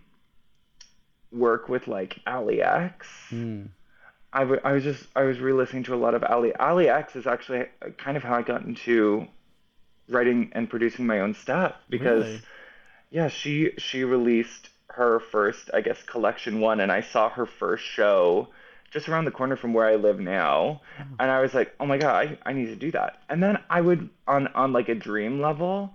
[1.31, 3.07] work with like Allie X.
[3.29, 3.65] Hmm.
[4.31, 6.53] I w- I was just I was re-listening to a lot of Allie.
[6.55, 7.65] Allie X is actually
[7.97, 9.27] kind of how I got into
[10.07, 12.41] writing and producing my own stuff because Really?
[13.11, 17.83] yeah, she she released her first, I guess, collection one, and I saw her first
[17.85, 18.49] show
[18.91, 20.81] just around the corner from where I live now,
[21.19, 22.15] and I was like, oh my god,
[22.45, 23.21] I, I need to do that.
[23.29, 25.93] And then I would on on like a dream level,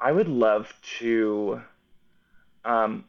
[0.00, 1.60] I would love to,
[2.64, 3.04] um,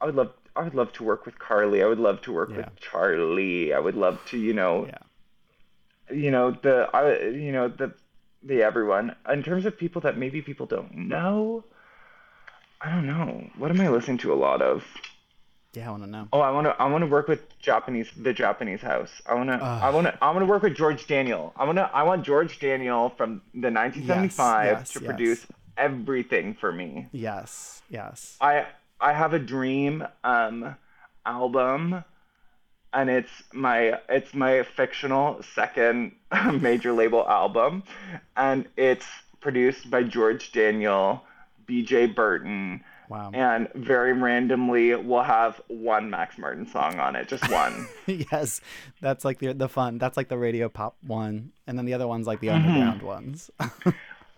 [0.00, 1.82] I would love I would love to work with Carly.
[1.82, 2.56] I would love to work Yeah.
[2.56, 3.74] with Charlie.
[3.74, 6.14] I would love to, you know, Yeah.
[6.16, 7.92] you know the I you know the
[8.42, 11.64] the everyone in terms of people that maybe people don't know.
[12.80, 13.50] I don't know.
[13.56, 14.84] What am I listening to a lot of?
[15.72, 16.28] Yeah, I want to know.
[16.32, 16.82] Oh, I want to.
[16.82, 19.10] I want to work with Japanese, the Japanese house.
[19.26, 19.56] I want to.
[19.56, 20.24] I want to.
[20.24, 21.52] I want to work with George Daniel.
[21.56, 21.90] I want to.
[21.92, 25.06] I want George Daniel from the 1975 yes, to yes.
[25.06, 27.08] produce everything for me.
[27.12, 28.36] Yes, yes.
[28.40, 28.66] I
[29.00, 30.76] I have a dream um
[31.24, 32.04] album,
[32.92, 36.12] and it's my it's my fictional second
[36.60, 37.82] major label album,
[38.36, 39.06] and it's
[39.40, 41.22] produced by George Daniel,
[41.66, 42.06] B.J.
[42.06, 42.82] Burton.
[43.08, 43.30] Wow.
[43.32, 47.86] And very randomly, we'll have one Max Martin song on it, just one.
[48.06, 48.60] yes,
[49.00, 49.98] that's like the the fun.
[49.98, 52.66] That's like the radio pop one, and then the other one's like the Mm-hmm.
[52.66, 53.50] underground ones.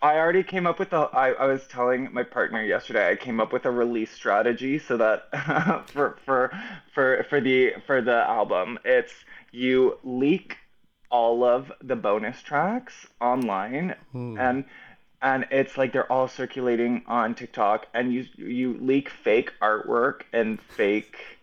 [0.00, 1.08] I already came up with a.
[1.12, 3.10] I, I was telling my partner yesterday.
[3.10, 6.52] I came up with a release strategy so that for for
[6.94, 9.12] for for the for the album, it's
[9.50, 10.56] you leak
[11.10, 14.38] all of the bonus tracks online, hmm.
[14.38, 14.64] and
[15.20, 20.60] and it's like they're all circulating on TikTok, and you you leak fake artwork and
[20.60, 21.37] fake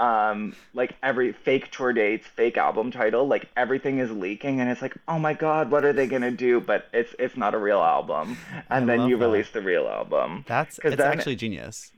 [0.00, 4.80] um like every fake tour dates fake album title like everything is leaking and it's
[4.80, 6.60] like oh my god what are they gonna do?
[6.60, 8.38] But it's it's not a real album.
[8.70, 9.26] And then you that.
[9.26, 10.44] release the real album.
[10.48, 11.92] That's it's then actually genius.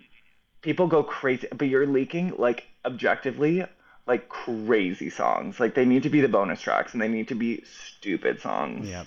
[0.63, 3.65] people go crazy but you're leaking like objectively
[4.07, 5.61] like crazy songs.
[5.61, 8.89] Like they need to be the bonus tracks and they need to be stupid songs.
[8.89, 9.05] Yeah,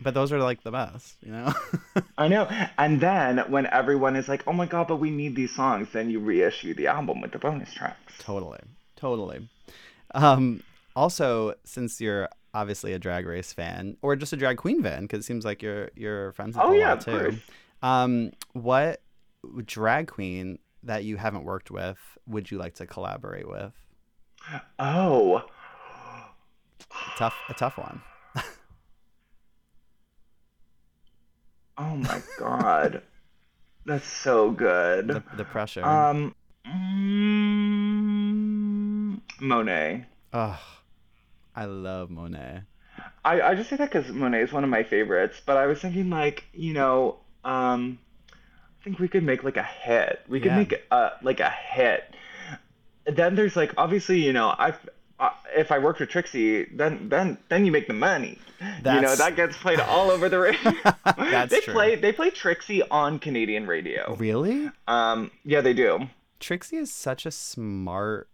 [0.00, 1.52] but those are like the best, you know.
[2.18, 2.44] I know.
[2.76, 6.10] And then when everyone is like, "Oh my god, but we need these songs," then
[6.10, 8.14] you reissue the album with the bonus tracks.
[8.18, 8.60] Totally,
[8.96, 9.48] totally.
[10.14, 10.62] Um,
[10.96, 15.20] also, since you're obviously a drag race fan or just a drag queen fan, because
[15.20, 17.10] it seems like you're you're friends Oh a yeah, lot too.
[17.10, 17.34] course.
[17.82, 19.02] Um, what
[19.66, 23.72] drag queen that you haven't worked with would you like to collaborate with?
[24.78, 25.42] Oh,
[27.16, 28.02] tough, a tough one.
[31.78, 33.02] Oh my god,
[33.86, 35.08] that's so good.
[35.08, 35.84] The, the pressure.
[35.84, 36.34] Um,
[37.84, 40.06] mm, Monet.
[40.32, 40.60] oh,
[41.54, 42.62] I love Monet.
[43.24, 45.80] I, I just say that because Monet is one of my favorites, but I was
[45.80, 47.98] thinking like, you know, um,
[48.32, 50.20] I think we could make like a hit.
[50.28, 50.56] We could Yeah.
[50.58, 52.04] make a like a hit.
[53.06, 54.74] Then there's like obviously, you know, I
[55.20, 58.38] uh, if I worked with Trixie, then then then you make the money.
[58.60, 60.72] You know, that gets played all over the radio.
[61.04, 61.74] That's they true.
[61.74, 64.16] play they play Trixie on Canadian radio.
[64.16, 64.70] Really?
[64.88, 66.08] Um, yeah, they do.
[66.40, 68.28] Trixie is such a smart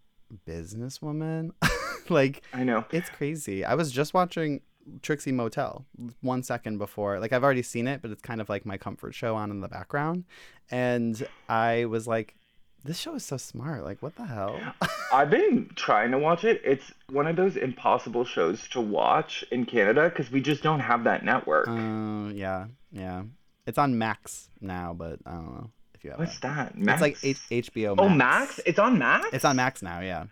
[0.47, 1.51] businesswoman.
[2.09, 2.85] like I know.
[2.91, 3.63] It's crazy.
[3.63, 4.61] I was just watching
[5.01, 5.85] Trixie Motel
[6.21, 7.19] one second before.
[7.19, 9.61] Like I've already seen it, but it's kind of like my comfort show on in
[9.61, 10.25] the background.
[10.69, 12.35] And I was like,
[12.83, 13.83] this show is so smart.
[13.83, 14.59] Like what the hell?
[15.13, 16.61] I've been trying to watch it.
[16.63, 21.03] It's one of those impossible shows to watch in Canada because we just don't have
[21.05, 21.67] that network.
[21.67, 23.23] uh, yeah, yeah.
[23.67, 26.23] It's on Max now, but I don't know if you have it.
[26.23, 26.69] What's that?
[26.69, 27.01] It's Max?
[27.01, 27.99] like H- HBO Max.
[27.99, 28.59] Oh, Max?
[28.65, 29.27] It's on Max?
[29.33, 30.25] It's on Max now, yeah.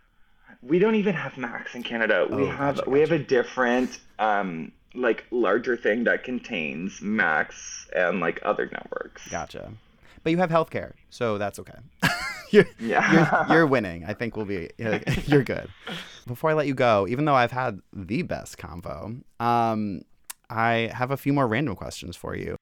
[0.61, 2.25] We don't even have Max in Canada.
[2.29, 7.87] we Oh, have gotcha, we have a different um like larger thing that contains Max
[7.95, 9.27] and like other networks.
[9.29, 9.71] Gotcha.
[10.23, 11.77] But you have healthcare, so that's okay.
[12.53, 13.45] you're, Yeah.
[13.49, 14.05] you're, you're winning.
[14.05, 14.69] I think we'll be.
[15.27, 15.69] You're good.
[16.27, 20.01] Before I let you go, even though I've had the best convo, um,
[20.49, 22.55] I have a few more random questions for you.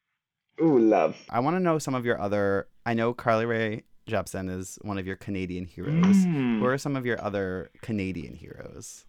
[0.61, 1.15] Ooh, love.
[1.29, 2.67] I want to know some of your other.
[2.85, 6.15] I know Carly Rae Jepsen is one of your Canadian heroes.
[6.25, 6.59] Mm.
[6.59, 9.05] Who are some of your other Canadian heroes?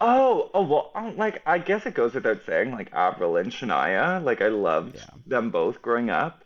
[0.00, 4.22] Oh, oh well, um, like I guess it goes without saying, like Avril and Shania.
[4.24, 5.10] Like I loved Yeah.
[5.26, 6.44] them both growing up.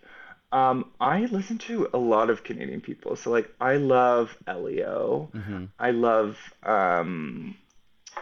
[0.53, 5.31] Um, I listen to a lot of Canadian people, so like I love Elio.
[5.35, 5.69] Mhm.
[5.79, 7.57] I love um,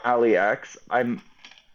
[0.04, 0.76] Allie X.
[0.90, 1.20] I'm.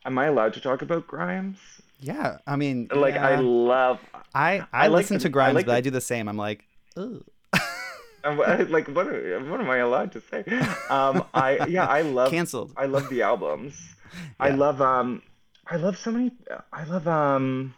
[0.06, 1.58] Am I allowed to talk about Grimes?
[2.00, 4.00] Yeah, I mean, Like I love.
[4.34, 6.02] I, I, I like listen the- to I Grimes, like but the- I do the
[6.02, 6.28] same.
[6.30, 6.64] I'm like,
[6.96, 7.24] Ugh.
[8.24, 8.38] I'm,
[8.72, 9.08] like what?
[9.14, 10.44] Am, what am I allowed to say?
[10.90, 12.32] Um, I yeah, I love.
[12.32, 12.74] canceled.
[12.78, 13.76] I love the albums.
[14.40, 15.22] I love um
[15.68, 16.32] I love so many
[16.74, 17.74] I love um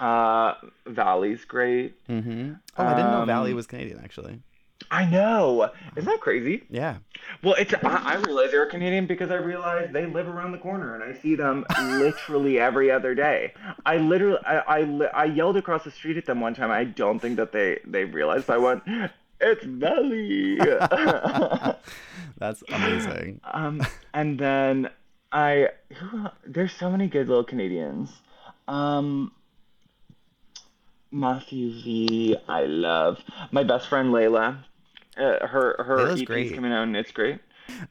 [0.00, 0.54] uh
[0.86, 2.06] Valley's great.
[2.08, 2.54] Mm-hmm.
[2.78, 4.40] Oh, I didn't know Valley Um, was Canadian actually.
[4.90, 5.70] I know.
[5.94, 6.64] Isn't that crazy?
[6.70, 6.96] Yeah.
[7.42, 10.94] Well, it's I, I realized they're Canadian because I realized they live around the corner
[10.94, 13.52] and I see them literally every other day.
[13.84, 16.70] I literally I I, I yelled across the street at them one time.
[16.70, 18.48] I don't think that they they realized.
[18.48, 18.82] I went,
[19.40, 20.56] "It's Valley."
[22.38, 23.40] That's amazing.
[23.44, 23.82] Um,
[24.14, 24.88] and then
[25.30, 25.68] I,
[26.46, 28.10] there's so many good little Canadians.
[28.66, 29.32] Um,
[31.12, 33.18] Matthew V, I love.
[33.50, 34.58] My best friend Layla,
[35.16, 36.54] uh, her her EP's great.
[36.54, 37.40] coming out and it's great.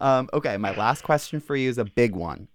[0.01, 2.47] Um, okay, my last question for you is a big one.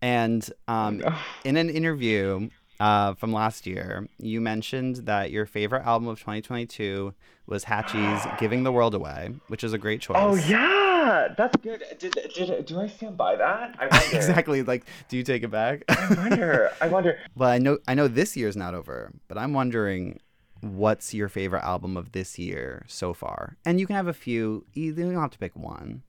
[0.00, 1.02] And um,
[1.44, 2.50] in an interview,
[2.80, 4.08] uh, from last year.
[4.18, 7.14] You mentioned that your favorite album of 2022
[7.46, 10.16] was Hatchie's "Giving the World Away," which is a great choice.
[10.18, 10.87] Oh yeah,
[11.36, 11.82] that's good.
[11.98, 13.76] Did, did do I stand by that?
[13.78, 14.16] I wonder.
[14.16, 14.62] exactly.
[14.62, 15.84] Like, do you take it back?
[15.88, 16.70] I wonder.
[16.80, 17.18] I wonder.
[17.36, 20.20] well, I know I know this year's not over, but I'm wondering
[20.60, 23.56] what's your favorite album of this year so far?
[23.64, 24.64] And you can have a few.
[24.74, 26.02] You don't have to pick one.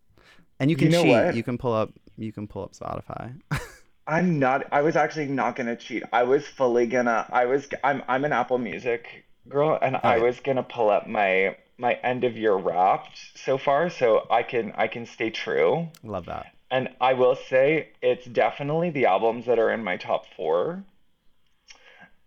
[0.59, 1.09] And you can You know cheat.
[1.09, 1.35] what?
[1.35, 1.91] You can pull up.
[2.17, 3.39] You can pull up Spotify.
[4.07, 4.65] I'm not.
[4.71, 6.03] I was actually not gonna cheat.
[6.11, 7.27] I was fully gonna.
[7.31, 7.67] I was.
[7.83, 8.01] I'm.
[8.07, 10.25] I'm an Apple Music girl, and I Okay.
[10.25, 14.73] was gonna pull up my my end of year wrapped so far, so I can
[14.75, 15.87] I can stay true.
[16.03, 16.47] Love that.
[16.69, 20.83] And I will say it's definitely the albums that are in my top four.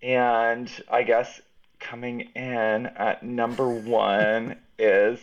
[0.03, 1.41] And I guess
[1.79, 5.21] coming in at number one is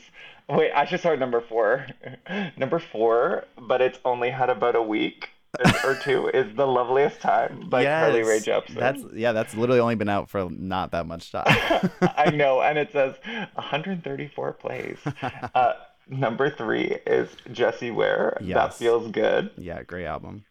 [0.48, 1.88] wait, I should start number four.
[2.58, 5.30] number four, but it's only had about a week
[5.84, 8.76] or two, is The Loveliest Time by Carly Rae Yes, Jepsen.
[8.76, 9.32] That's yeah.
[9.32, 11.45] That's literally only been out for not that much time.
[12.18, 13.16] I know, and it says
[13.54, 14.97] 134 plays.
[15.56, 15.74] Uh,
[16.08, 18.38] number three is Jessie Ware.
[18.41, 19.52] That feels good.
[19.58, 20.45] yeah, great album.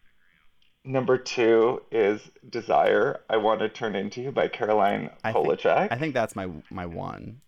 [0.85, 3.19] Number two is Desire.
[3.29, 5.87] I Want to Turn Into You by Caroline I think- Polachek.
[5.91, 7.41] I think that's my my one.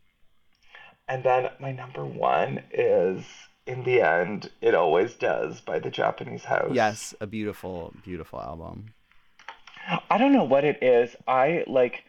[1.07, 3.25] And then my number one is
[3.67, 6.71] In the End, It Always Does by the Japanese House.
[6.73, 8.93] Yes, a beautiful, beautiful album.
[10.09, 11.15] I don't know what it is.
[11.27, 12.03] I like,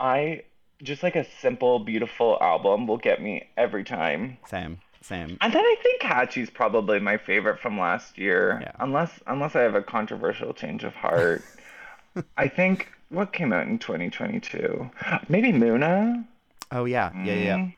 [0.00, 0.42] I
[0.82, 4.38] just like a simple, beautiful album will get me every time.
[4.48, 5.36] Same, same.
[5.40, 8.58] And then I think Hatchie's probably my favorite from last year.
[8.62, 8.72] Yeah.
[8.78, 11.42] Unless unless I have a controversial change of heart.
[12.36, 14.90] I think what came out in 2022?
[15.28, 16.24] Maybe Muna?
[16.70, 17.56] Oh yeah, yeah, yeah.
[17.56, 17.74] Mm,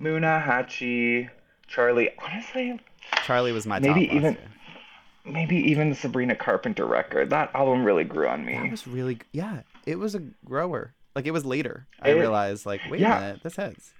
[0.00, 1.30] Muna, Hatchie,
[1.72, 2.10] Charli.
[2.22, 2.78] Honestly,
[3.24, 4.50] Charli was my Maybe even- year.
[5.24, 7.30] maybe even the Sabrina Carpenter record.
[7.30, 8.54] That album really grew on me.
[8.54, 9.60] That was really yeah.
[9.86, 10.94] It was a grower.
[11.14, 11.86] Like it was later.
[12.02, 13.16] I realized like wait yeah.
[13.16, 13.92] a minute, this hits.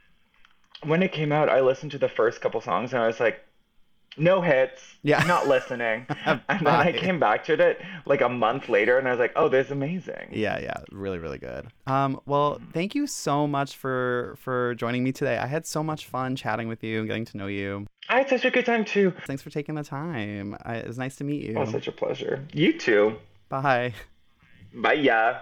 [0.83, 3.41] When it came out, I listened to the first couple songs and I was like,
[4.17, 4.83] no hits.
[5.03, 5.23] Yeah.
[5.25, 6.07] Not listening.
[6.27, 9.33] and then I came back to it like a month later and I was like,
[9.37, 10.31] oh, this is amazing.
[10.33, 11.69] Yeah, yeah, really, really good.
[11.87, 15.39] Um, well, thank you so much for for joining me today.
[15.39, 17.87] I had so much fun chatting with you and getting to know you.
[18.09, 19.13] I had such a good time too.
[19.27, 20.57] Thanks for taking the time.
[20.65, 21.57] I, it was nice to meet you.
[21.57, 22.47] Oh, such a pleasure.
[22.53, 23.17] You too.
[23.49, 23.95] Bye.
[24.75, 25.41] Bye, yeah.